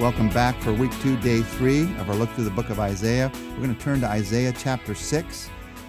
Welcome 0.00 0.30
back 0.30 0.58
for 0.62 0.72
week 0.72 0.92
two, 1.02 1.18
day 1.18 1.42
three 1.42 1.82
of 1.98 2.08
our 2.08 2.16
look 2.16 2.30
through 2.30 2.44
the 2.44 2.50
book 2.50 2.70
of 2.70 2.80
Isaiah. 2.80 3.30
We're 3.50 3.66
going 3.66 3.76
to 3.76 3.82
turn 3.82 4.00
to 4.00 4.06
Isaiah 4.06 4.50
chapter 4.56 4.94
six, 4.94 5.48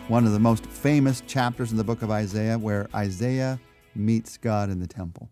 one 0.10 0.26
of 0.26 0.34
the 0.34 0.40
most 0.40 0.66
famous 0.66 1.24
chapters 1.28 1.72
in 1.72 1.78
the 1.78 1.84
book 1.86 2.02
of 2.02 2.12
Isaiah, 2.12 2.60
where 2.60 2.90
Isaiah 2.94 3.58
meets 3.96 4.36
God 4.36 4.70
in 4.70 4.82
the 4.82 4.86
temple. 4.86 5.30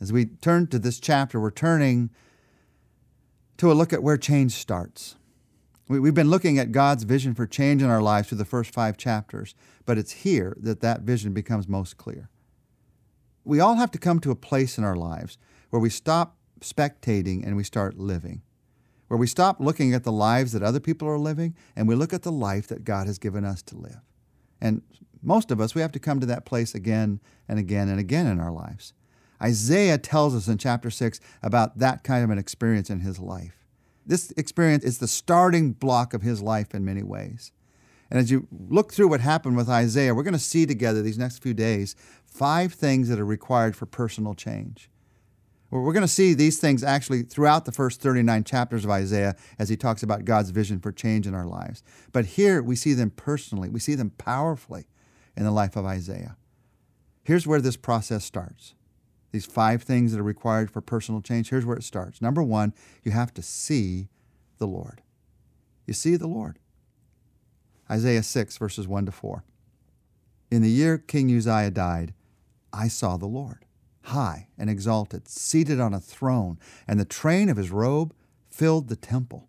As 0.00 0.12
we 0.12 0.26
turn 0.26 0.66
to 0.66 0.80
this 0.80 0.98
chapter, 0.98 1.38
we're 1.38 1.52
turning 1.52 2.10
to 3.58 3.70
a 3.70 3.72
look 3.72 3.92
at 3.92 4.02
where 4.02 4.16
change 4.16 4.50
starts. 4.50 5.14
We've 5.86 6.12
been 6.12 6.28
looking 6.28 6.58
at 6.58 6.72
God's 6.72 7.04
vision 7.04 7.36
for 7.36 7.46
change 7.46 7.84
in 7.84 7.88
our 7.88 8.02
lives 8.02 8.30
through 8.30 8.38
the 8.38 8.44
first 8.44 8.74
five 8.74 8.96
chapters, 8.96 9.54
but 9.86 9.96
it's 9.96 10.10
here 10.10 10.56
that 10.58 10.80
that 10.80 11.02
vision 11.02 11.32
becomes 11.34 11.68
most 11.68 11.98
clear. 11.98 12.30
We 13.44 13.60
all 13.60 13.76
have 13.76 13.92
to 13.92 13.98
come 13.98 14.18
to 14.20 14.32
a 14.32 14.36
place 14.36 14.76
in 14.76 14.82
our 14.82 14.96
lives 14.96 15.38
where 15.70 15.80
we 15.80 15.88
stop 15.88 16.34
spectating 16.60 17.44
and 17.44 17.56
we 17.56 17.64
start 17.64 17.98
living. 17.98 18.42
Where 19.08 19.18
we 19.18 19.26
stop 19.26 19.58
looking 19.58 19.94
at 19.94 20.04
the 20.04 20.12
lives 20.12 20.52
that 20.52 20.62
other 20.62 20.80
people 20.80 21.08
are 21.08 21.18
living 21.18 21.54
and 21.74 21.88
we 21.88 21.94
look 21.94 22.12
at 22.12 22.22
the 22.22 22.32
life 22.32 22.68
that 22.68 22.84
God 22.84 23.06
has 23.06 23.18
given 23.18 23.44
us 23.44 23.62
to 23.62 23.76
live. 23.76 24.00
And 24.60 24.82
most 25.22 25.50
of 25.50 25.60
us, 25.60 25.74
we 25.74 25.80
have 25.80 25.92
to 25.92 25.98
come 25.98 26.20
to 26.20 26.26
that 26.26 26.44
place 26.44 26.74
again 26.74 27.20
and 27.48 27.58
again 27.58 27.88
and 27.88 27.98
again 27.98 28.26
in 28.26 28.40
our 28.40 28.52
lives. 28.52 28.92
Isaiah 29.42 29.98
tells 29.98 30.34
us 30.34 30.48
in 30.48 30.58
chapter 30.58 30.90
6 30.90 31.20
about 31.42 31.78
that 31.78 32.02
kind 32.02 32.24
of 32.24 32.30
an 32.30 32.38
experience 32.38 32.90
in 32.90 33.00
his 33.00 33.18
life. 33.18 33.64
This 34.04 34.32
experience 34.36 34.84
is 34.84 34.98
the 34.98 35.08
starting 35.08 35.72
block 35.72 36.14
of 36.14 36.22
his 36.22 36.42
life 36.42 36.74
in 36.74 36.84
many 36.84 37.02
ways. 37.02 37.52
And 38.10 38.18
as 38.18 38.30
you 38.30 38.48
look 38.50 38.92
through 38.92 39.08
what 39.08 39.20
happened 39.20 39.56
with 39.56 39.68
Isaiah, 39.68 40.14
we're 40.14 40.22
going 40.22 40.32
to 40.32 40.38
see 40.38 40.64
together 40.64 41.02
these 41.02 41.18
next 41.18 41.42
few 41.42 41.54
days 41.54 41.94
five 42.24 42.72
things 42.72 43.08
that 43.08 43.18
are 43.18 43.24
required 43.24 43.76
for 43.76 43.86
personal 43.86 44.34
change. 44.34 44.90
We're 45.70 45.92
going 45.92 46.02
to 46.02 46.08
see 46.08 46.32
these 46.32 46.58
things 46.58 46.82
actually 46.82 47.22
throughout 47.22 47.66
the 47.66 47.72
first 47.72 48.00
39 48.00 48.44
chapters 48.44 48.84
of 48.84 48.90
Isaiah 48.90 49.36
as 49.58 49.68
he 49.68 49.76
talks 49.76 50.02
about 50.02 50.24
God's 50.24 50.50
vision 50.50 50.80
for 50.80 50.92
change 50.92 51.26
in 51.26 51.34
our 51.34 51.44
lives. 51.44 51.82
But 52.10 52.24
here 52.24 52.62
we 52.62 52.74
see 52.74 52.94
them 52.94 53.10
personally, 53.10 53.68
we 53.68 53.80
see 53.80 53.94
them 53.94 54.10
powerfully 54.10 54.86
in 55.36 55.44
the 55.44 55.50
life 55.50 55.76
of 55.76 55.84
Isaiah. 55.84 56.36
Here's 57.22 57.46
where 57.46 57.60
this 57.60 57.76
process 57.76 58.24
starts. 58.24 58.74
These 59.30 59.44
five 59.44 59.82
things 59.82 60.12
that 60.12 60.20
are 60.20 60.24
required 60.24 60.70
for 60.70 60.80
personal 60.80 61.20
change, 61.20 61.50
here's 61.50 61.66
where 61.66 61.76
it 61.76 61.84
starts. 61.84 62.22
Number 62.22 62.42
one, 62.42 62.72
you 63.04 63.12
have 63.12 63.34
to 63.34 63.42
see 63.42 64.08
the 64.56 64.66
Lord. 64.66 65.02
You 65.86 65.92
see 65.92 66.16
the 66.16 66.26
Lord. 66.26 66.58
Isaiah 67.90 68.22
6, 68.22 68.56
verses 68.56 68.88
1 68.88 69.04
to 69.04 69.12
4. 69.12 69.44
In 70.50 70.62
the 70.62 70.70
year 70.70 70.96
King 70.96 71.34
Uzziah 71.36 71.70
died, 71.70 72.14
I 72.72 72.88
saw 72.88 73.18
the 73.18 73.26
Lord 73.26 73.66
high 74.08 74.48
and 74.58 74.68
exalted, 74.68 75.28
seated 75.28 75.80
on 75.80 75.94
a 75.94 76.00
throne, 76.00 76.58
and 76.86 76.98
the 76.98 77.04
train 77.04 77.48
of 77.48 77.56
his 77.56 77.70
robe 77.70 78.14
filled 78.50 78.88
the 78.88 78.96
temple. 78.96 79.48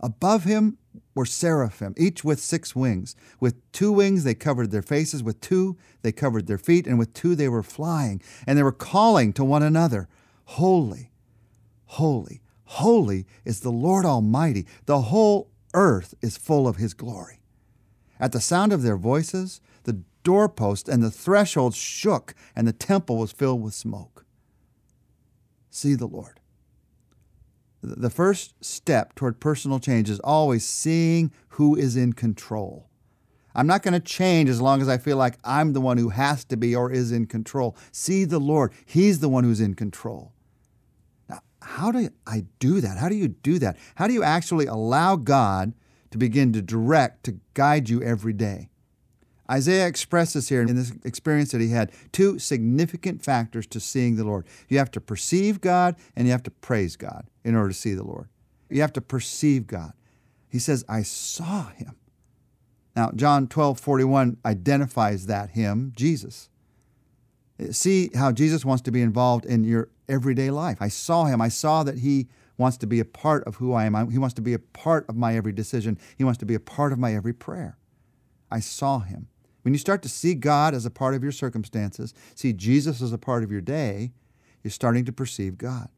Above 0.00 0.44
him 0.44 0.78
were 1.14 1.26
seraphim, 1.26 1.94
each 1.96 2.24
with 2.24 2.40
six 2.40 2.74
wings. 2.74 3.14
With 3.38 3.56
two 3.72 3.92
wings 3.92 4.24
they 4.24 4.34
covered 4.34 4.70
their 4.70 4.82
faces, 4.82 5.22
with 5.22 5.40
two 5.40 5.76
they 6.02 6.12
covered 6.12 6.46
their 6.46 6.58
feet, 6.58 6.86
and 6.86 6.98
with 6.98 7.12
two 7.12 7.34
they 7.34 7.48
were 7.48 7.62
flying. 7.62 8.22
And 8.46 8.56
they 8.56 8.62
were 8.62 8.72
calling 8.72 9.32
to 9.34 9.44
one 9.44 9.62
another, 9.62 10.08
Holy, 10.44 11.12
holy, 11.86 12.40
holy 12.64 13.26
is 13.44 13.60
the 13.60 13.70
Lord 13.70 14.04
Almighty. 14.04 14.66
The 14.86 15.02
whole 15.02 15.50
earth 15.74 16.14
is 16.20 16.36
full 16.36 16.66
of 16.66 16.76
his 16.76 16.94
glory. 16.94 17.40
At 18.18 18.32
the 18.32 18.40
sound 18.40 18.72
of 18.72 18.82
their 18.82 18.96
voices, 18.96 19.60
the 19.84 20.02
doorpost 20.22 20.88
and 20.88 21.02
the 21.02 21.10
threshold 21.10 21.74
shook, 21.74 22.34
and 22.54 22.66
the 22.66 22.72
temple 22.72 23.16
was 23.16 23.32
filled 23.32 23.62
with 23.62 23.74
smoke. 23.74 24.24
See 25.70 25.94
the 25.94 26.06
Lord. 26.06 26.40
The 27.82 28.10
first 28.10 28.62
step 28.62 29.14
toward 29.14 29.40
personal 29.40 29.80
change 29.80 30.10
is 30.10 30.20
always 30.20 30.66
seeing 30.66 31.32
who 31.50 31.74
is 31.74 31.96
in 31.96 32.12
control. 32.12 32.90
I'm 33.54 33.66
not 33.66 33.82
going 33.82 33.94
to 33.94 34.00
change 34.00 34.48
as 34.48 34.60
long 34.60 34.80
as 34.82 34.88
I 34.88 34.98
feel 34.98 35.16
like 35.16 35.38
I'm 35.42 35.72
the 35.72 35.80
one 35.80 35.96
who 35.98 36.10
has 36.10 36.44
to 36.46 36.56
be 36.56 36.76
or 36.76 36.92
is 36.92 37.10
in 37.10 37.26
control. 37.26 37.76
See 37.90 38.24
the 38.24 38.38
Lord. 38.38 38.72
He's 38.84 39.20
the 39.20 39.28
one 39.28 39.44
who's 39.44 39.60
in 39.60 39.74
control. 39.74 40.32
Now, 41.28 41.40
how 41.62 41.90
do 41.90 42.10
I 42.26 42.44
do 42.58 42.80
that? 42.80 42.98
How 42.98 43.08
do 43.08 43.16
you 43.16 43.28
do 43.28 43.58
that? 43.58 43.76
How 43.94 44.06
do 44.06 44.12
you 44.12 44.22
actually 44.22 44.66
allow 44.66 45.16
God 45.16 45.72
to 46.10 46.18
begin 46.18 46.52
to 46.52 46.62
direct, 46.62 47.24
to 47.24 47.40
guide 47.54 47.88
you 47.88 48.02
every 48.02 48.32
day? 48.32 48.68
Isaiah 49.50 49.86
expresses 49.86 50.48
here 50.48 50.62
in 50.62 50.76
this 50.76 50.92
experience 51.04 51.50
that 51.52 51.60
he 51.60 51.70
had 51.70 51.90
two 52.12 52.38
significant 52.38 53.22
factors 53.22 53.66
to 53.68 53.80
seeing 53.80 54.16
the 54.16 54.24
Lord. 54.24 54.46
You 54.68 54.78
have 54.78 54.90
to 54.92 55.00
perceive 55.00 55.60
God 55.60 55.96
and 56.14 56.26
you 56.26 56.32
have 56.32 56.42
to 56.44 56.50
praise 56.50 56.96
God 56.96 57.26
in 57.44 57.56
order 57.56 57.68
to 57.70 57.74
see 57.74 57.94
the 57.94 58.04
Lord. 58.04 58.28
You 58.68 58.80
have 58.82 58.92
to 58.92 59.00
perceive 59.00 59.66
God. 59.66 59.92
He 60.48 60.58
says, 60.58 60.84
I 60.88 61.02
saw 61.02 61.68
him. 61.70 61.96
Now, 62.94 63.10
John 63.14 63.46
12 63.48 63.80
41 63.80 64.36
identifies 64.44 65.26
that 65.26 65.50
him, 65.50 65.92
Jesus. 65.96 66.48
See 67.70 68.10
how 68.14 68.32
Jesus 68.32 68.64
wants 68.64 68.82
to 68.82 68.90
be 68.90 69.02
involved 69.02 69.44
in 69.44 69.64
your 69.64 69.90
everyday 70.08 70.50
life. 70.50 70.78
I 70.80 70.88
saw 70.88 71.24
him. 71.24 71.40
I 71.40 71.48
saw 71.48 71.82
that 71.82 71.98
he 71.98 72.28
wants 72.56 72.76
to 72.78 72.86
be 72.86 73.00
a 73.00 73.04
part 73.04 73.44
of 73.44 73.56
who 73.56 73.72
I 73.72 73.84
am. 73.84 74.10
He 74.10 74.18
wants 74.18 74.34
to 74.34 74.42
be 74.42 74.54
a 74.54 74.58
part 74.58 75.08
of 75.08 75.16
my 75.16 75.36
every 75.36 75.52
decision. 75.52 75.98
He 76.16 76.24
wants 76.24 76.38
to 76.38 76.46
be 76.46 76.54
a 76.54 76.60
part 76.60 76.92
of 76.92 76.98
my 76.98 77.14
every 77.14 77.32
prayer. 77.32 77.78
I 78.50 78.60
saw 78.60 79.00
him. 79.00 79.28
When 79.62 79.74
you 79.74 79.78
start 79.78 80.02
to 80.02 80.08
see 80.08 80.34
God 80.34 80.74
as 80.74 80.86
a 80.86 80.90
part 80.90 81.14
of 81.14 81.22
your 81.22 81.32
circumstances, 81.32 82.14
see 82.34 82.52
Jesus 82.52 83.02
as 83.02 83.12
a 83.12 83.18
part 83.18 83.42
of 83.42 83.52
your 83.52 83.60
day, 83.60 84.12
you're 84.62 84.70
starting 84.70 85.04
to 85.04 85.12
perceive 85.12 85.58
God. 85.58 85.88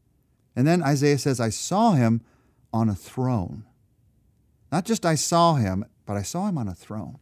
And 0.56 0.66
then 0.66 0.82
Isaiah 0.82 1.18
says, 1.18 1.40
I 1.40 1.50
saw 1.50 1.92
him 1.92 2.22
on 2.72 2.88
a 2.88 2.94
throne. 2.94 3.64
Not 4.70 4.84
just 4.84 5.06
I 5.06 5.14
saw 5.14 5.54
him, 5.54 5.84
but 6.06 6.16
I 6.16 6.22
saw 6.22 6.48
him 6.48 6.58
on 6.58 6.68
a 6.68 6.74
throne. 6.74 7.18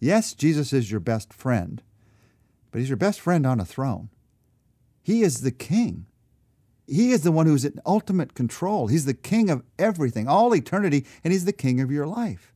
Yes, 0.00 0.34
Jesus 0.34 0.72
is 0.72 0.90
your 0.90 1.00
best 1.00 1.32
friend, 1.32 1.82
but 2.70 2.78
he's 2.78 2.88
your 2.88 2.96
best 2.96 3.20
friend 3.20 3.46
on 3.46 3.60
a 3.60 3.64
throne. 3.64 4.10
He 5.02 5.22
is 5.22 5.42
the 5.42 5.50
king. 5.50 6.06
He 6.86 7.12
is 7.12 7.22
the 7.22 7.32
one 7.32 7.46
who's 7.46 7.64
in 7.64 7.80
ultimate 7.86 8.34
control. 8.34 8.88
He's 8.88 9.06
the 9.06 9.14
king 9.14 9.50
of 9.50 9.62
everything, 9.78 10.28
all 10.28 10.54
eternity, 10.54 11.06
and 11.22 11.32
he's 11.32 11.44
the 11.44 11.52
king 11.52 11.80
of 11.80 11.90
your 11.90 12.06
life. 12.06 12.53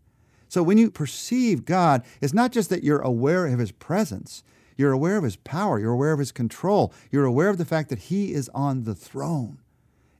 So 0.48 0.62
when 0.62 0.78
you 0.78 0.90
perceive 0.90 1.64
God, 1.64 2.02
it's 2.20 2.34
not 2.34 2.52
just 2.52 2.70
that 2.70 2.82
you're 2.82 3.00
aware 3.00 3.46
of 3.46 3.58
his 3.58 3.72
presence, 3.72 4.42
you're 4.76 4.92
aware 4.92 5.16
of 5.16 5.24
his 5.24 5.36
power, 5.36 5.78
you're 5.78 5.92
aware 5.92 6.12
of 6.12 6.18
his 6.18 6.32
control, 6.32 6.92
you're 7.10 7.24
aware 7.24 7.48
of 7.48 7.58
the 7.58 7.64
fact 7.64 7.90
that 7.90 7.98
he 7.98 8.32
is 8.32 8.48
on 8.54 8.84
the 8.84 8.94
throne 8.94 9.58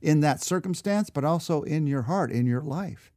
in 0.02 0.20
that 0.20 0.42
circumstance, 0.42 1.10
but 1.10 1.24
also 1.24 1.62
in 1.62 1.86
your 1.86 2.02
heart, 2.02 2.30
in 2.30 2.46
your 2.46 2.62
life. 2.62 3.12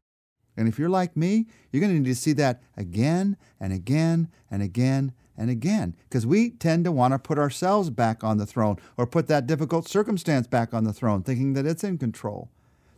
And 0.57 0.67
if 0.67 0.77
you're 0.77 0.89
like 0.89 1.15
me, 1.15 1.47
you're 1.71 1.81
going 1.81 1.93
to 1.93 1.99
need 1.99 2.05
to 2.05 2.15
see 2.15 2.33
that 2.33 2.61
again 2.75 3.37
and 3.59 3.71
again 3.71 4.29
and 4.49 4.61
again 4.61 5.13
and 5.37 5.49
again 5.49 5.95
because 6.03 6.25
we 6.25 6.51
tend 6.51 6.85
to 6.85 6.91
want 6.91 7.13
to 7.13 7.19
put 7.19 7.39
ourselves 7.39 7.89
back 7.89 8.23
on 8.23 8.37
the 8.37 8.45
throne 8.45 8.77
or 8.97 9.07
put 9.07 9.27
that 9.27 9.47
difficult 9.47 9.87
circumstance 9.87 10.47
back 10.47 10.73
on 10.73 10.83
the 10.83 10.93
throne, 10.93 11.23
thinking 11.23 11.53
that 11.53 11.65
it's 11.65 11.83
in 11.83 11.97
control. 11.97 12.49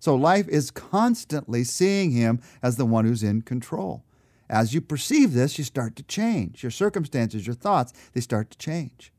So 0.03 0.15
life 0.15 0.49
is 0.49 0.69
constantly 0.69 1.63
seeing 1.63 2.11
him 2.11 2.41
as 2.61 2.75
the 2.75 2.85
one 2.85 3.05
who's 3.05 3.23
in 3.23 3.41
control. 3.41 4.03
As 4.49 4.73
you 4.73 4.81
perceive 4.81 5.31
this, 5.31 5.57
you 5.57 5.63
start 5.63 5.95
to 5.95 6.03
change. 6.03 6.61
Your 6.61 6.71
circumstances, 6.71 7.47
your 7.47 7.55
thoughts, 7.55 7.93
they 8.11 8.19
start 8.19 8.51
to 8.51 8.57
change. 8.57 9.13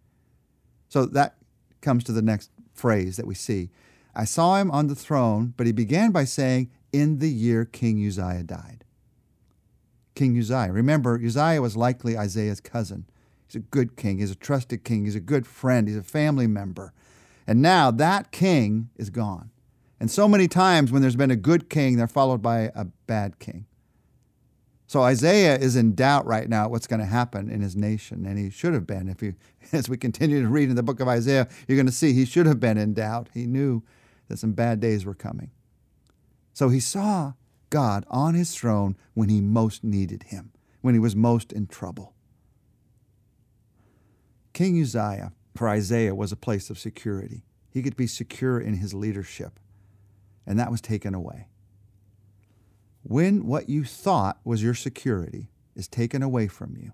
So 0.90 1.06
that 1.06 1.36
comes 1.80 2.04
to 2.04 2.12
the 2.12 2.20
next 2.20 2.50
phrase 2.74 3.16
that 3.16 3.26
we 3.26 3.34
see. 3.34 3.70
I 4.14 4.26
saw 4.26 4.56
him 4.56 4.70
on 4.70 4.88
the 4.88 4.94
throne, 4.94 5.54
but 5.56 5.64
he 5.64 5.72
began 5.72 6.10
by 6.10 6.24
saying, 6.24 6.70
In 6.92 7.18
the 7.18 7.30
year 7.30 7.64
King 7.64 8.06
Uzziah 8.06 8.42
died. 8.42 8.84
King 10.14 10.38
Uzziah. 10.38 10.70
Remember, 10.70 11.18
Uzziah 11.18 11.62
was 11.62 11.78
likely 11.78 12.18
Isaiah's 12.18 12.60
cousin. 12.60 13.06
He's 13.46 13.56
a 13.56 13.60
good 13.60 13.96
king. 13.96 14.18
He's 14.18 14.32
a 14.32 14.34
trusted 14.34 14.84
king. 14.84 15.06
He's 15.06 15.16
a 15.16 15.20
good 15.20 15.46
friend. 15.46 15.88
He's 15.88 15.96
a 15.96 16.02
family 16.02 16.46
member. 16.46 16.92
And 17.46 17.62
now 17.62 17.90
that 17.90 18.32
king 18.32 18.90
is 18.96 19.08
gone. 19.08 19.50
And 20.00 20.10
so 20.10 20.28
many 20.28 20.48
times 20.48 20.92
when 20.92 21.02
there's 21.02 21.16
been 21.16 21.30
a 21.30 21.36
good 21.36 21.70
king, 21.70 21.96
they're 21.96 22.06
followed 22.08 22.42
by 22.42 22.70
a 22.74 22.84
bad 23.06 23.38
king. 23.38 23.66
So 24.86 25.02
Isaiah 25.02 25.56
is 25.56 25.76
in 25.76 25.94
doubt 25.94 26.26
right 26.26 26.48
now 26.48 26.68
what's 26.68 26.86
going 26.86 27.00
to 27.00 27.06
happen 27.06 27.50
in 27.50 27.62
his 27.62 27.74
nation, 27.74 28.26
and 28.26 28.38
he 28.38 28.50
should 28.50 28.74
have 28.74 28.86
been. 28.86 29.08
If 29.08 29.22
you, 29.22 29.34
as 29.72 29.88
we 29.88 29.96
continue 29.96 30.42
to 30.42 30.48
read 30.48 30.68
in 30.68 30.76
the 30.76 30.82
book 30.82 31.00
of 31.00 31.08
Isaiah, 31.08 31.48
you're 31.66 31.76
going 31.76 31.86
to 31.86 31.92
see 31.92 32.12
he 32.12 32.24
should 32.24 32.46
have 32.46 32.60
been 32.60 32.76
in 32.76 32.94
doubt. 32.94 33.28
He 33.32 33.46
knew 33.46 33.82
that 34.28 34.38
some 34.38 34.52
bad 34.52 34.80
days 34.80 35.04
were 35.04 35.14
coming. 35.14 35.50
So 36.52 36.68
he 36.68 36.80
saw 36.80 37.32
God 37.70 38.04
on 38.08 38.34
his 38.34 38.54
throne 38.54 38.96
when 39.14 39.28
he 39.28 39.40
most 39.40 39.82
needed 39.82 40.24
him, 40.24 40.52
when 40.80 40.94
he 40.94 41.00
was 41.00 41.16
most 41.16 41.52
in 41.52 41.66
trouble. 41.66 42.14
King 44.52 44.80
Uzziah 44.80 45.32
for 45.56 45.68
Isaiah 45.68 46.14
was 46.14 46.30
a 46.30 46.36
place 46.36 46.70
of 46.70 46.78
security. 46.78 47.42
He 47.70 47.82
could 47.82 47.96
be 47.96 48.06
secure 48.06 48.60
in 48.60 48.74
his 48.74 48.94
leadership 48.94 49.58
and 50.46 50.58
that 50.58 50.70
was 50.70 50.80
taken 50.80 51.14
away. 51.14 51.48
When 53.02 53.46
what 53.46 53.68
you 53.68 53.84
thought 53.84 54.38
was 54.44 54.62
your 54.62 54.74
security 54.74 55.50
is 55.76 55.88
taken 55.88 56.22
away 56.22 56.48
from 56.48 56.76
you, 56.76 56.92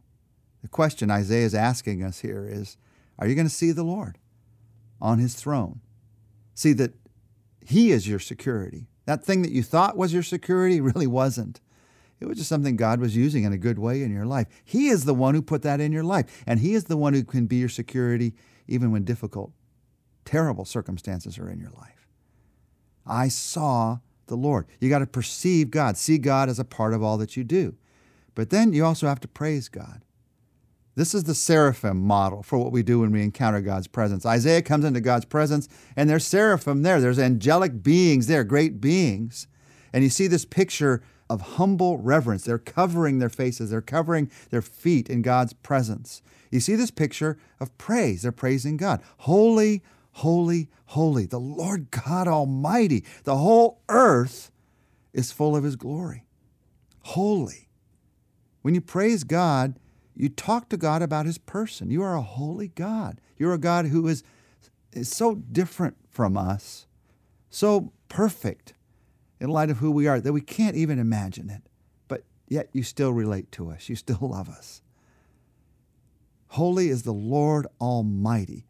the 0.63 0.69
question 0.69 1.11
Isaiah 1.11 1.47
is 1.47 1.55
asking 1.55 2.03
us 2.03 2.21
here 2.21 2.47
is 2.51 2.77
Are 3.19 3.27
you 3.27 3.35
going 3.35 3.47
to 3.47 3.55
see 3.55 3.73
the 3.73 3.85
Lord 3.85 4.19
on 5.01 5.19
his 5.19 5.35
throne? 5.35 5.81
See 6.55 6.73
that 6.75 6.95
he 7.65 7.93
is 7.93 8.09
your 8.09 8.19
security. 8.19 8.89
That 9.07 9.25
thing 9.25 9.43
that 9.43 9.53
you 9.53 9.63
thought 9.63 9.97
was 9.97 10.13
your 10.13 10.23
security 10.23 10.81
really 10.81 11.07
wasn't. 11.07 11.61
It 12.19 12.27
was 12.27 12.37
just 12.37 12.51
something 12.51 12.77
God 12.77 13.01
was 13.01 13.17
using 13.17 13.45
in 13.45 13.53
a 13.53 13.59
good 13.59 13.79
way 13.79 14.03
in 14.03 14.13
your 14.13 14.27
life. 14.27 14.47
He 14.65 14.89
is 14.89 15.05
the 15.05 15.15
one 15.15 15.35
who 15.35 15.41
put 15.41 15.63
that 15.63 15.81
in 15.81 15.91
your 15.91 16.05
life, 16.05 16.45
and 16.47 16.61
He 16.61 16.75
is 16.75 16.85
the 16.85 16.97
one 16.97 17.15
who 17.15 17.25
can 17.25 17.47
be 17.47 17.57
your 17.57 17.71
security 17.71 18.35
even 18.69 18.93
when 18.93 19.05
difficult, 19.05 19.53
terrible 20.25 20.65
circumstances 20.65 21.39
are 21.39 21.49
in 21.49 21.59
your 21.59 21.71
life. 21.71 22.00
I 23.07 23.29
saw 23.29 23.99
the 24.27 24.37
Lord. 24.37 24.67
You 24.81 24.89
got 24.89 25.01
to 25.01 25.07
perceive 25.07 25.71
God, 25.71 25.97
see 25.97 26.19
God 26.19 26.49
as 26.49 26.59
a 26.59 26.65
part 26.65 26.95
of 26.95 27.03
all 27.03 27.19
that 27.19 27.37
you 27.37 27.45
do. 27.45 27.77
But 28.35 28.51
then 28.51 28.73
you 28.73 28.85
also 28.85 29.07
have 29.07 29.21
to 29.21 29.29
praise 29.29 29.69
God. 29.69 30.03
This 30.97 31.15
is 31.15 31.25
the 31.25 31.35
seraphim 31.35 31.99
model 32.01 32.43
for 32.43 32.59
what 32.59 32.73
we 32.73 32.83
do 32.83 33.01
when 33.01 33.13
we 33.13 33.23
encounter 33.23 33.61
God's 33.61 33.87
presence. 33.87 34.27
Isaiah 34.27 34.63
comes 34.63 34.85
into 34.85 35.01
God's 35.01 35.25
presence, 35.25 35.69
and 35.97 36.11
there's 36.11 36.27
seraphim 36.27 36.83
there. 36.83 37.01
There's 37.01 37.19
angelic 37.19 37.83
beings 37.83 38.27
there, 38.27 38.45
great 38.45 38.81
beings. 38.81 39.47
And 39.93 40.05
you 40.05 40.11
see 40.11 40.27
this 40.27 40.45
picture 40.45 41.03
of 41.29 41.41
humble 41.41 41.99
reverence. 41.99 42.45
They're 42.45 42.59
covering 42.59 43.19
their 43.19 43.29
faces, 43.29 43.71
they're 43.71 43.81
covering 43.81 44.31
their 44.51 44.63
feet 44.63 45.09
in 45.09 45.23
God's 45.23 45.53
presence. 45.53 46.23
You 46.51 46.61
see 46.61 46.75
this 46.75 46.91
picture 46.91 47.39
of 47.61 47.77
praise. 47.79 48.23
They're 48.23 48.33
praising 48.33 48.77
God. 48.77 49.01
Holy, 49.19 49.83
holy, 50.21 50.69
holy, 50.87 51.25
the 51.25 51.41
Lord 51.41 51.91
God 51.91 52.29
Almighty. 52.29 53.05
The 53.25 53.39
whole 53.39 53.81
earth 53.89 54.51
is 55.15 55.33
full 55.33 55.57
of 55.57 55.65
His 55.65 55.77
glory. 55.77 56.27
Holy. 57.01 57.69
When 58.61 58.75
you 58.75 58.83
praise 58.83 59.25
God, 59.25 59.79
you 60.15 60.29
talk 60.29 60.69
to 60.69 60.77
God 60.77 61.01
about 61.01 61.25
His 61.25 61.39
person. 61.39 61.91
You 61.91 62.03
are 62.03 62.15
a 62.15 62.23
holy 62.23 62.69
God. 62.69 63.21
You're 63.39 63.55
a 63.55 63.59
God 63.59 63.87
who 63.87 64.07
is, 64.07 64.23
is 64.93 65.09
so 65.09 65.37
different 65.37 65.97
from 66.11 66.37
us, 66.37 66.87
so 67.49 67.93
perfect 68.09 68.75
in 69.41 69.49
light 69.49 69.71
of 69.71 69.79
who 69.79 69.91
we 69.91 70.07
are 70.07 70.21
that 70.21 70.35
we 70.35 70.43
can't 70.43 70.77
even 70.77 70.99
imagine 70.99 71.49
it. 71.49 71.63
But 72.09 72.25
yet 72.47 72.69
you 72.75 72.83
still 72.83 73.13
relate 73.13 73.51
to 73.53 73.71
us, 73.71 73.89
you 73.89 73.97
still 73.97 74.19
love 74.21 74.51
us. 74.51 74.83
Holy 76.49 76.91
is 76.91 77.05
the 77.05 77.15
Lord 77.15 77.67
Almighty. 77.81 78.67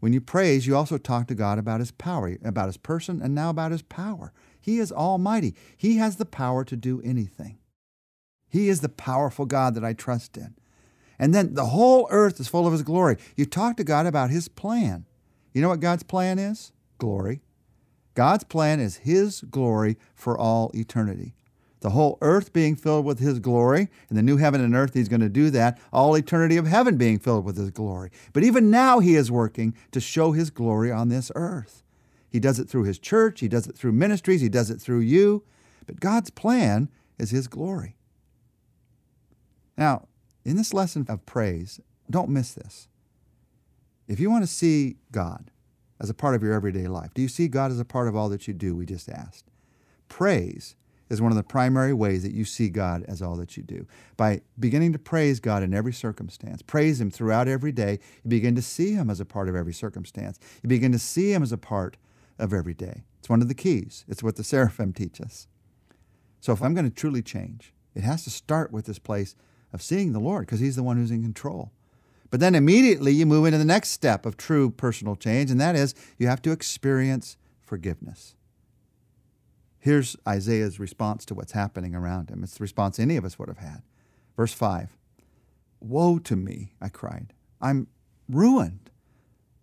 When 0.00 0.12
you 0.12 0.20
praise, 0.20 0.66
you 0.66 0.76
also 0.76 0.98
talk 0.98 1.26
to 1.26 1.34
God 1.34 1.58
about 1.58 1.80
His 1.80 1.90
power, 1.90 2.36
about 2.44 2.66
His 2.66 2.76
person, 2.76 3.20
and 3.20 3.34
now 3.34 3.50
about 3.50 3.72
His 3.72 3.82
power. 3.82 4.32
He 4.60 4.78
is 4.78 4.92
Almighty. 4.92 5.54
He 5.76 5.96
has 5.96 6.16
the 6.16 6.26
power 6.26 6.64
to 6.64 6.76
do 6.76 7.00
anything. 7.02 7.58
He 8.48 8.68
is 8.68 8.80
the 8.80 8.88
powerful 8.88 9.44
God 9.44 9.74
that 9.74 9.84
I 9.84 9.92
trust 9.92 10.36
in. 10.36 10.54
And 11.18 11.34
then 11.34 11.54
the 11.54 11.66
whole 11.66 12.06
earth 12.10 12.38
is 12.38 12.48
full 12.48 12.66
of 12.66 12.72
His 12.72 12.82
glory. 12.82 13.16
You 13.36 13.44
talk 13.44 13.76
to 13.76 13.84
God 13.84 14.06
about 14.06 14.30
His 14.30 14.48
plan. 14.48 15.04
You 15.52 15.62
know 15.62 15.68
what 15.68 15.80
God's 15.80 16.04
plan 16.04 16.38
is? 16.38 16.72
Glory. 16.98 17.42
God's 18.14 18.44
plan 18.44 18.80
is 18.80 18.98
His 18.98 19.42
glory 19.42 19.96
for 20.14 20.38
all 20.38 20.70
eternity. 20.74 21.34
The 21.80 21.90
whole 21.90 22.18
earth 22.20 22.52
being 22.52 22.74
filled 22.74 23.04
with 23.04 23.20
His 23.20 23.38
glory, 23.38 23.88
and 24.08 24.18
the 24.18 24.22
new 24.22 24.36
heaven 24.36 24.60
and 24.60 24.74
earth, 24.74 24.94
He's 24.94 25.08
going 25.08 25.20
to 25.20 25.28
do 25.28 25.50
that. 25.50 25.78
All 25.92 26.16
eternity 26.16 26.56
of 26.56 26.66
heaven 26.66 26.96
being 26.96 27.18
filled 27.18 27.44
with 27.44 27.56
His 27.56 27.70
glory. 27.70 28.10
But 28.32 28.42
even 28.42 28.70
now, 28.70 28.98
He 28.98 29.14
is 29.14 29.30
working 29.30 29.74
to 29.92 30.00
show 30.00 30.32
His 30.32 30.50
glory 30.50 30.90
on 30.90 31.08
this 31.08 31.30
earth. 31.34 31.82
He 32.28 32.40
does 32.40 32.58
it 32.58 32.68
through 32.68 32.84
His 32.84 32.98
church, 32.98 33.40
He 33.40 33.48
does 33.48 33.66
it 33.66 33.76
through 33.76 33.92
ministries, 33.92 34.40
He 34.40 34.48
does 34.48 34.70
it 34.70 34.80
through 34.80 35.00
you. 35.00 35.44
But 35.86 36.00
God's 36.00 36.30
plan 36.30 36.88
is 37.16 37.30
His 37.30 37.46
glory. 37.46 37.96
Now, 39.76 40.08
in 40.44 40.56
this 40.56 40.74
lesson 40.74 41.06
of 41.08 41.24
praise, 41.26 41.80
don't 42.10 42.30
miss 42.30 42.54
this. 42.54 42.88
If 44.08 44.18
you 44.18 44.30
want 44.30 44.42
to 44.42 44.48
see 44.48 44.96
God 45.12 45.50
as 46.00 46.10
a 46.10 46.14
part 46.14 46.34
of 46.34 46.42
your 46.42 46.54
everyday 46.54 46.88
life, 46.88 47.14
do 47.14 47.22
you 47.22 47.28
see 47.28 47.46
God 47.46 47.70
as 47.70 47.78
a 47.78 47.84
part 47.84 48.08
of 48.08 48.16
all 48.16 48.28
that 48.30 48.48
you 48.48 48.54
do? 48.54 48.74
We 48.74 48.86
just 48.86 49.08
asked. 49.08 49.50
Praise 50.08 50.74
is 51.08 51.20
one 51.20 51.32
of 51.32 51.36
the 51.36 51.42
primary 51.42 51.92
ways 51.92 52.22
that 52.22 52.32
you 52.32 52.44
see 52.44 52.68
God 52.68 53.04
as 53.08 53.22
all 53.22 53.36
that 53.36 53.56
you 53.56 53.62
do. 53.62 53.86
By 54.16 54.42
beginning 54.58 54.92
to 54.92 54.98
praise 54.98 55.40
God 55.40 55.62
in 55.62 55.74
every 55.74 55.92
circumstance, 55.92 56.62
praise 56.62 57.00
Him 57.00 57.10
throughout 57.10 57.48
every 57.48 57.72
day, 57.72 57.98
you 58.22 58.30
begin 58.30 58.54
to 58.54 58.62
see 58.62 58.92
Him 58.92 59.10
as 59.10 59.20
a 59.20 59.24
part 59.24 59.48
of 59.48 59.56
every 59.56 59.74
circumstance. 59.74 60.38
You 60.62 60.68
begin 60.68 60.92
to 60.92 60.98
see 60.98 61.32
Him 61.32 61.42
as 61.42 61.52
a 61.52 61.58
part 61.58 61.96
of 62.38 62.52
every 62.52 62.74
day. 62.74 63.04
It's 63.18 63.28
one 63.28 63.42
of 63.42 63.48
the 63.48 63.54
keys, 63.54 64.04
it's 64.08 64.22
what 64.22 64.36
the 64.36 64.44
seraphim 64.44 64.92
teach 64.92 65.20
us. 65.20 65.48
So 66.40 66.52
if 66.52 66.62
I'm 66.62 66.74
going 66.74 66.88
to 66.88 66.94
truly 66.94 67.22
change, 67.22 67.72
it 67.94 68.02
has 68.02 68.24
to 68.24 68.30
start 68.30 68.72
with 68.72 68.86
this 68.86 68.98
place 68.98 69.34
of 69.72 69.82
seeing 69.82 70.12
the 70.12 70.20
Lord 70.20 70.46
because 70.46 70.60
He's 70.60 70.76
the 70.76 70.82
one 70.82 70.96
who's 70.96 71.10
in 71.10 71.22
control. 71.22 71.72
But 72.30 72.40
then 72.40 72.54
immediately 72.54 73.12
you 73.12 73.26
move 73.26 73.46
into 73.46 73.58
the 73.58 73.64
next 73.64 73.88
step 73.90 74.26
of 74.26 74.36
true 74.36 74.70
personal 74.70 75.16
change, 75.16 75.50
and 75.50 75.60
that 75.60 75.74
is 75.74 75.94
you 76.18 76.26
have 76.26 76.42
to 76.42 76.52
experience 76.52 77.36
forgiveness. 77.62 78.34
Here's 79.80 80.16
Isaiah's 80.26 80.80
response 80.80 81.24
to 81.26 81.34
what's 81.34 81.52
happening 81.52 81.94
around 81.94 82.30
him. 82.30 82.42
It's 82.42 82.58
the 82.58 82.62
response 82.62 82.98
any 82.98 83.16
of 83.16 83.24
us 83.24 83.38
would 83.38 83.48
have 83.48 83.58
had. 83.58 83.82
Verse 84.36 84.52
5 84.52 84.96
Woe 85.80 86.18
to 86.18 86.36
me, 86.36 86.72
I 86.80 86.88
cried. 86.88 87.32
I'm 87.60 87.86
ruined. 88.28 88.90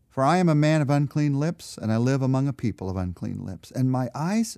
For 0.09 0.23
I 0.23 0.37
am 0.37 0.47
a 0.47 0.55
man 0.55 0.81
of 0.81 0.89
unclean 0.89 1.37
lips, 1.39 1.77
and 1.77 1.91
I 1.91 1.97
live 1.97 2.21
among 2.21 2.47
a 2.47 2.53
people 2.53 2.89
of 2.89 2.95
unclean 2.95 3.45
lips. 3.45 3.69
And 3.69 3.91
my 3.91 4.09
eyes 4.15 4.57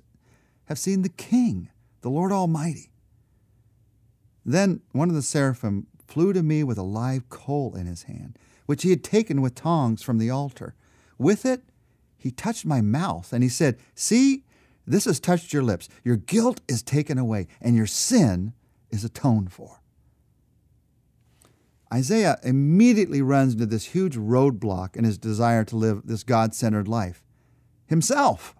have 0.66 0.78
seen 0.78 1.02
the 1.02 1.08
King, 1.08 1.70
the 2.00 2.10
Lord 2.10 2.30
Almighty. 2.30 2.90
Then 4.44 4.82
one 4.92 5.08
of 5.08 5.16
the 5.16 5.22
seraphim 5.22 5.88
flew 6.06 6.32
to 6.32 6.44
me 6.44 6.62
with 6.62 6.78
a 6.78 6.84
live 6.84 7.28
coal 7.28 7.74
in 7.74 7.86
his 7.86 8.04
hand, 8.04 8.38
which 8.66 8.84
he 8.84 8.90
had 8.90 9.02
taken 9.02 9.40
with 9.40 9.56
tongs 9.56 10.00
from 10.00 10.18
the 10.18 10.30
altar. 10.30 10.74
With 11.18 11.44
it, 11.44 11.62
he 12.16 12.30
touched 12.30 12.64
my 12.64 12.80
mouth, 12.80 13.32
and 13.32 13.42
he 13.42 13.48
said, 13.48 13.78
See, 13.94 14.44
this 14.90 15.04
has 15.04 15.20
touched 15.20 15.52
your 15.52 15.62
lips. 15.62 15.88
Your 16.04 16.16
guilt 16.16 16.60
is 16.68 16.82
taken 16.82 17.18
away, 17.18 17.46
and 17.60 17.76
your 17.76 17.86
sin 17.86 18.52
is 18.90 19.04
atoned 19.04 19.52
for. 19.52 19.80
Isaiah 21.92 22.38
immediately 22.42 23.22
runs 23.22 23.54
into 23.54 23.66
this 23.66 23.86
huge 23.86 24.16
roadblock 24.16 24.96
in 24.96 25.04
his 25.04 25.16
desire 25.16 25.64
to 25.64 25.76
live 25.76 26.02
this 26.04 26.22
God 26.22 26.54
centered 26.54 26.86
life. 26.86 27.24
Himself 27.86 28.54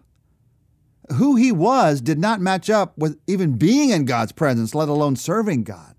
who 1.14 1.36
he 1.36 1.52
was 1.52 2.00
did 2.00 2.19
not 2.19 2.40
match 2.40 2.69
up 2.69 2.96
with 2.98 3.19
even 3.26 3.56
being 3.56 3.90
in 3.90 4.04
God's 4.04 4.32
presence, 4.32 4.75
let 4.75 4.88
alone 4.88 5.16
serving 5.16 5.64
God. 5.64 5.94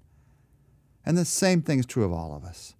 And 1.05 1.17
the 1.17 1.25
same 1.25 1.61
thing 1.61 1.79
is 1.79 1.85
true 1.85 2.05
of 2.05 2.13
all 2.13 2.35
of 2.35 2.43
us. 2.43 2.75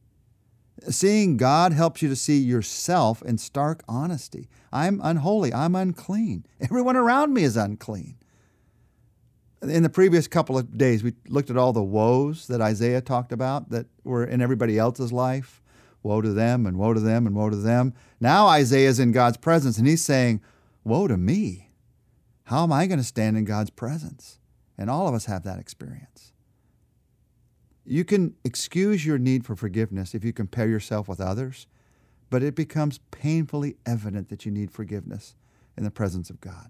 Seeing 0.87 1.37
God 1.37 1.73
helps 1.73 2.01
you 2.01 2.09
to 2.09 2.15
see 2.15 2.37
yourself 2.37 3.21
in 3.23 3.37
stark 3.37 3.83
honesty. 3.87 4.49
I'm 4.71 4.99
unholy. 5.03 5.53
I'm 5.53 5.75
unclean. 5.75 6.45
Everyone 6.61 6.95
around 6.95 7.33
me 7.33 7.43
is 7.43 7.57
unclean. 7.57 8.15
In 9.61 9.83
the 9.83 9.89
previous 9.89 10.27
couple 10.27 10.57
of 10.57 10.77
days, 10.77 11.03
we 11.03 11.13
looked 11.27 11.49
at 11.49 11.57
all 11.57 11.73
the 11.73 11.83
woes 11.83 12.47
that 12.47 12.61
Isaiah 12.61 13.01
talked 13.01 13.33
about 13.33 13.69
that 13.71 13.87
were 14.05 14.23
in 14.23 14.41
everybody 14.41 14.77
else's 14.77 15.11
life. 15.11 15.61
Woe 16.01 16.21
to 16.21 16.31
them, 16.31 16.65
and 16.65 16.77
woe 16.77 16.93
to 16.93 16.99
them, 17.01 17.27
and 17.27 17.35
woe 17.35 17.49
to 17.49 17.57
them. 17.57 17.93
Now 18.21 18.47
Isaiah 18.47 18.87
is 18.87 19.01
in 19.01 19.11
God's 19.11 19.35
presence, 19.35 19.77
and 19.77 19.85
he's 19.85 20.03
saying, 20.03 20.41
Woe 20.85 21.07
to 21.07 21.17
me. 21.17 21.71
How 22.45 22.63
am 22.63 22.71
I 22.71 22.87
going 22.87 22.99
to 22.99 23.03
stand 23.03 23.37
in 23.37 23.43
God's 23.43 23.69
presence? 23.69 24.39
And 24.77 24.89
all 24.89 25.09
of 25.09 25.13
us 25.13 25.25
have 25.25 25.43
that 25.43 25.59
experience. 25.59 26.31
You 27.89 28.05
can 28.05 28.35
excuse 28.43 29.03
your 29.03 29.17
need 29.17 29.47
for 29.47 29.55
forgiveness 29.55 30.13
if 30.13 30.23
you 30.23 30.31
compare 30.31 30.69
yourself 30.69 31.07
with 31.07 31.19
others, 31.19 31.65
but 32.29 32.43
it 32.43 32.53
becomes 32.53 32.99
painfully 33.09 33.77
evident 33.83 34.29
that 34.29 34.45
you 34.45 34.51
need 34.51 34.69
forgiveness 34.69 35.33
in 35.75 35.83
the 35.83 35.89
presence 35.89 36.29
of 36.29 36.39
God. 36.39 36.69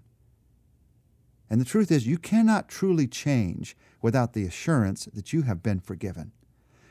And 1.50 1.60
the 1.60 1.66
truth 1.66 1.90
is, 1.90 2.06
you 2.06 2.16
cannot 2.16 2.70
truly 2.70 3.06
change 3.06 3.76
without 4.00 4.32
the 4.32 4.46
assurance 4.46 5.10
that 5.12 5.30
you 5.30 5.42
have 5.42 5.62
been 5.62 5.80
forgiven. 5.80 6.32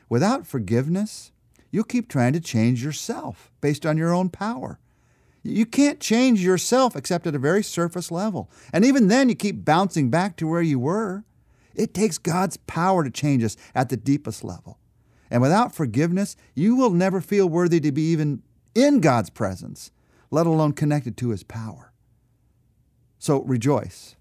Without 0.08 0.46
forgiveness, 0.46 1.32
you'll 1.72 1.82
keep 1.82 2.08
trying 2.08 2.34
to 2.34 2.40
change 2.40 2.84
yourself 2.84 3.50
based 3.60 3.84
on 3.84 3.98
your 3.98 4.14
own 4.14 4.28
power. 4.28 4.78
You 5.42 5.66
can't 5.66 5.98
change 5.98 6.40
yourself 6.40 6.94
except 6.94 7.26
at 7.26 7.34
a 7.34 7.38
very 7.40 7.64
surface 7.64 8.12
level. 8.12 8.48
And 8.72 8.84
even 8.84 9.08
then, 9.08 9.28
you 9.28 9.34
keep 9.34 9.64
bouncing 9.64 10.08
back 10.08 10.36
to 10.36 10.46
where 10.46 10.62
you 10.62 10.78
were. 10.78 11.24
It 11.80 11.94
takes 11.94 12.18
God's 12.18 12.58
power 12.58 13.04
to 13.04 13.10
change 13.10 13.42
us 13.42 13.56
at 13.74 13.88
the 13.88 13.96
deepest 13.96 14.44
level. 14.44 14.78
And 15.30 15.40
without 15.40 15.74
forgiveness, 15.74 16.36
you 16.54 16.76
will 16.76 16.90
never 16.90 17.22
feel 17.22 17.48
worthy 17.48 17.80
to 17.80 17.90
be 17.90 18.02
even 18.10 18.42
in 18.74 19.00
God's 19.00 19.30
presence, 19.30 19.90
let 20.30 20.46
alone 20.46 20.72
connected 20.72 21.16
to 21.16 21.30
His 21.30 21.42
power. 21.42 21.90
So 23.18 23.40
rejoice. 23.44 24.14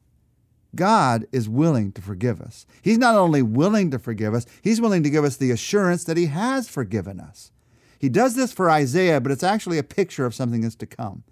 God 0.74 1.26
is 1.34 1.50
willing 1.50 1.92
to 1.94 2.02
forgive 2.02 2.40
us. 2.40 2.66
He's 2.82 2.98
not 2.98 3.16
only 3.16 3.42
willing 3.42 3.92
to 3.92 4.00
forgive 4.00 4.34
us, 4.34 4.46
He's 4.62 4.80
willing 4.80 5.04
to 5.04 5.10
give 5.10 5.26
us 5.26 5.36
the 5.36 5.52
assurance 5.52 6.06
that 6.06 6.16
He 6.16 6.28
has 6.28 6.70
forgiven 6.70 7.20
us. 7.20 7.52
He 8.00 8.08
does 8.08 8.36
this 8.36 8.54
for 8.54 8.70
Isaiah, 8.70 9.20
but 9.20 9.34
it's 9.34 9.44
actually 9.44 9.80
a 9.80 9.84
picture 9.84 10.26
of 10.26 10.34
something 10.34 10.62
that's 10.62 10.76
to 10.76 10.86
come. 10.86 11.24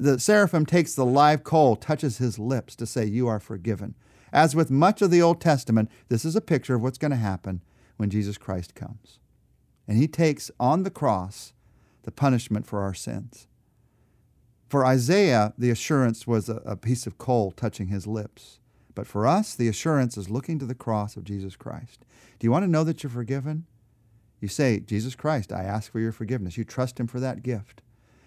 The 0.00 0.18
seraphim 0.18 0.66
takes 0.66 0.96
the 0.96 1.06
live 1.06 1.44
coal, 1.44 1.76
touches 1.76 2.18
his 2.18 2.40
lips 2.40 2.74
to 2.74 2.86
say, 2.86 3.04
You 3.04 3.28
are 3.28 3.38
forgiven. 3.38 3.94
As 4.32 4.56
with 4.56 4.70
much 4.70 5.02
of 5.02 5.10
the 5.10 5.22
Old 5.22 5.40
Testament, 5.40 5.90
this 6.08 6.24
is 6.24 6.34
a 6.34 6.40
picture 6.40 6.74
of 6.74 6.82
what's 6.82 6.98
going 6.98 7.10
to 7.10 7.16
happen 7.16 7.62
when 7.96 8.10
Jesus 8.10 8.38
Christ 8.38 8.74
comes. 8.74 9.18
And 9.86 9.98
he 9.98 10.08
takes 10.08 10.50
on 10.58 10.84
the 10.84 10.90
cross 10.90 11.52
the 12.04 12.12
punishment 12.12 12.66
for 12.66 12.80
our 12.80 12.94
sins. 12.94 13.46
For 14.68 14.86
Isaiah, 14.86 15.52
the 15.58 15.70
assurance 15.70 16.26
was 16.26 16.48
a, 16.48 16.76
piece 16.76 17.06
of 17.06 17.18
coal 17.18 17.50
touching 17.50 17.88
his 17.88 18.06
lips. 18.06 18.58
But 18.94 19.06
for 19.06 19.26
us, 19.26 19.54
the 19.54 19.68
assurance 19.68 20.16
is 20.16 20.30
looking 20.30 20.58
to 20.58 20.66
the 20.66 20.74
cross 20.74 21.16
of 21.16 21.24
Jesus 21.24 21.56
Christ. 21.56 22.04
Do 22.38 22.46
you 22.46 22.50
want 22.50 22.64
to 22.64 22.70
know 22.70 22.84
that 22.84 23.02
you're 23.02 23.10
forgiven? 23.10 23.66
You 24.40 24.48
say, 24.48 24.80
Jesus 24.80 25.14
Christ, 25.14 25.52
I 25.52 25.62
ask 25.62 25.92
for 25.92 26.00
your 26.00 26.12
forgiveness. 26.12 26.56
You 26.56 26.64
trust 26.64 26.98
him 26.98 27.06
for 27.06 27.20
that 27.20 27.42
gift. 27.42 27.82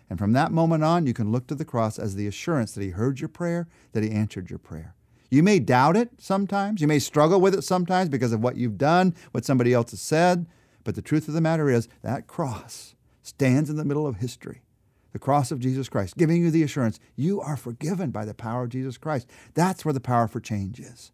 And 0.09 0.19
from 0.19 0.33
that 0.33 0.51
moment 0.51 0.83
on, 0.83 1.07
you 1.07 1.13
can 1.13 1.31
look 1.31 1.47
to 1.47 1.55
the 1.55 1.65
cross 1.65 1.97
as 1.97 2.15
the 2.15 2.27
assurance 2.27 2.73
that 2.73 2.83
He 2.83 2.89
heard 2.89 3.19
your 3.19 3.29
prayer, 3.29 3.67
that 3.93 4.03
He 4.03 4.11
answered 4.11 4.49
your 4.49 4.59
prayer. 4.59 4.95
You 5.35 5.43
may 5.43 5.59
doubt 5.59 5.97
it 5.97 6.11
sometimes. 6.17 6.79
You 6.79 6.87
may 6.87 6.97
struggle 6.97 7.41
with 7.41 7.53
it 7.53 7.63
sometimes 7.63 8.07
because 8.07 8.31
of 8.31 8.39
what 8.39 8.55
you've 8.55 8.77
done, 8.77 9.13
what 9.33 9.43
somebody 9.43 9.73
else 9.73 9.91
has 9.91 9.99
said. 9.99 10.45
But 10.85 10.95
the 10.95 11.01
truth 11.01 11.27
of 11.27 11.33
the 11.33 11.41
matter 11.41 11.69
is 11.69 11.89
that 12.03 12.25
cross 12.25 12.95
stands 13.21 13.69
in 13.69 13.75
the 13.75 13.83
middle 13.83 14.07
of 14.07 14.15
history. 14.15 14.61
The 15.11 15.19
cross 15.19 15.51
of 15.51 15.59
Jesus 15.59 15.89
Christ, 15.89 16.15
giving 16.15 16.41
you 16.41 16.51
the 16.51 16.63
assurance 16.63 17.01
you 17.17 17.41
are 17.41 17.57
forgiven 17.57 18.11
by 18.11 18.23
the 18.23 18.33
power 18.33 18.63
of 18.63 18.69
Jesus 18.69 18.97
Christ. 18.97 19.29
That's 19.55 19.83
where 19.83 19.93
the 19.93 19.99
power 19.99 20.29
for 20.29 20.39
change 20.39 20.79
is. 20.79 21.11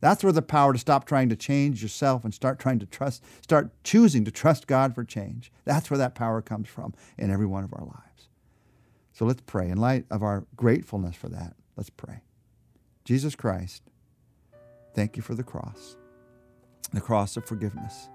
That's 0.00 0.24
where 0.24 0.32
the 0.32 0.42
power 0.42 0.72
to 0.72 0.78
stop 0.80 1.04
trying 1.04 1.28
to 1.28 1.36
change 1.36 1.80
yourself 1.80 2.24
and 2.24 2.34
start 2.34 2.58
trying 2.58 2.80
to 2.80 2.86
trust, 2.86 3.22
start 3.40 3.70
choosing 3.84 4.24
to 4.24 4.32
trust 4.32 4.66
God 4.66 4.96
for 4.96 5.04
change. 5.04 5.52
That's 5.64 5.90
where 5.92 5.98
that 5.98 6.16
power 6.16 6.42
comes 6.42 6.68
from 6.68 6.92
in 7.16 7.30
every 7.30 7.46
one 7.46 7.62
of 7.62 7.72
our 7.72 7.84
lives. 7.84 8.28
So 9.12 9.24
let's 9.24 9.42
pray. 9.46 9.68
In 9.68 9.78
light 9.78 10.06
of 10.10 10.24
our 10.24 10.44
gratefulness 10.56 11.14
for 11.14 11.28
that, 11.28 11.54
let's 11.76 11.90
pray. 11.90 12.22
Jesus 13.04 13.36
Christ, 13.36 13.82
thank 14.94 15.18
you 15.18 15.22
for 15.22 15.34
the 15.34 15.42
cross, 15.42 15.98
the 16.94 17.02
cross 17.02 17.36
of 17.36 17.44
forgiveness. 17.44 18.08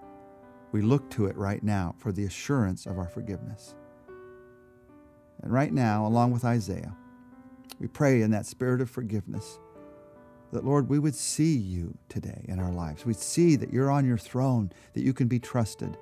We 0.72 0.82
look 0.82 1.12
to 1.12 1.28
it 1.28 1.38
right 1.38 1.62
now 1.62 1.94
for 2.00 2.12
the 2.12 2.26
assurance 2.26 2.88
of 2.88 2.98
our 2.98 3.08
forgiveness. 3.08 3.76
And 5.44 5.54
right 5.54 5.72
now, 5.72 6.08
along 6.08 6.32
with 6.32 6.44
Isaiah, 6.44 6.96
we 7.80 7.88
pray 7.88 8.24
in 8.24 8.32
that 8.32 8.48
spirit 8.48 8.82
of 8.82 8.90
forgiveness 8.90 9.60
that, 10.52 10.66
Lord, 10.66 10.90
we 10.90 10.98
would 10.98 11.14
see 11.14 11.56
you 11.56 11.96
today 12.10 12.44
in 12.48 12.60
our 12.60 12.72
lives. 12.72 13.06
We'd 13.06 13.16
see 13.16 13.56
that 13.58 13.72
you're 13.72 13.92
on 13.92 14.08
your 14.08 14.18
throne, 14.18 14.72
that 14.94 15.04
you 15.04 15.14
can 15.14 15.28
be 15.28 15.40
trusted, 15.40 15.98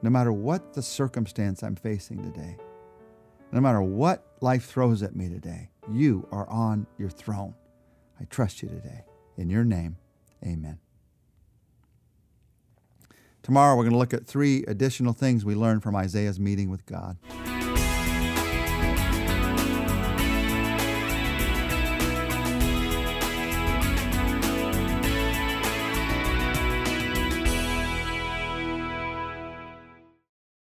no 0.00 0.08
matter 0.08 0.32
what 0.32 0.72
the 0.72 0.82
circumstance 0.82 1.62
I'm 1.62 1.76
facing 1.76 2.22
today. 2.22 2.56
No 3.52 3.60
matter 3.60 3.82
what 3.82 4.24
life 4.40 4.64
throws 4.64 5.02
at 5.02 5.14
me 5.14 5.28
today, 5.28 5.68
you 5.92 6.26
are 6.32 6.48
on 6.48 6.86
your 6.96 7.10
throne. 7.10 7.54
I 8.20 8.24
trust 8.24 8.62
you 8.62 8.68
today. 8.68 9.04
In 9.36 9.48
your 9.48 9.64
name, 9.64 9.96
amen. 10.44 10.78
Tomorrow, 13.42 13.76
we're 13.76 13.84
going 13.84 13.92
to 13.92 13.98
look 13.98 14.12
at 14.12 14.26
three 14.26 14.64
additional 14.68 15.14
things 15.14 15.44
we 15.44 15.54
learned 15.54 15.82
from 15.82 15.96
Isaiah's 15.96 16.38
meeting 16.38 16.70
with 16.70 16.84
God. 16.84 17.16